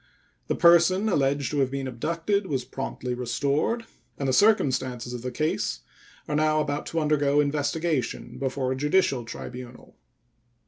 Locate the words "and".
4.17-4.27